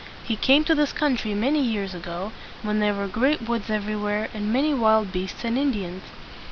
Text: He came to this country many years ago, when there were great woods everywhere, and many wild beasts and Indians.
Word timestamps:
He 0.23 0.35
came 0.35 0.63
to 0.63 0.73
this 0.73 0.93
country 0.93 1.35
many 1.35 1.61
years 1.61 1.93
ago, 1.93 2.31
when 2.63 2.79
there 2.79 2.95
were 2.95 3.05
great 3.07 3.43
woods 3.47 3.69
everywhere, 3.69 4.29
and 4.33 4.51
many 4.51 4.73
wild 4.73 5.11
beasts 5.11 5.43
and 5.43 5.59
Indians. 5.59 6.01